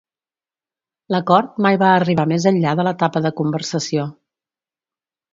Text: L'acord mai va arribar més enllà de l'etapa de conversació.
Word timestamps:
L'acord 1.15 1.59
mai 1.65 1.77
va 1.83 1.89
arribar 1.97 2.25
més 2.31 2.47
enllà 2.51 2.73
de 2.79 2.85
l'etapa 2.87 3.21
de 3.27 3.31
conversació. 3.43 4.07